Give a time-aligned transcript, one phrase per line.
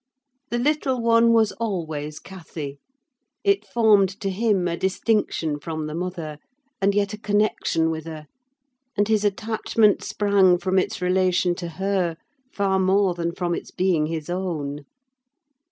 [0.49, 2.79] The little one was always Cathy:
[3.43, 6.39] it formed to him a distinction from the mother,
[6.81, 8.25] and yet a connection with her;
[8.97, 12.17] and his attachment sprang from its relation to her,
[12.51, 14.85] far more than from its being his own.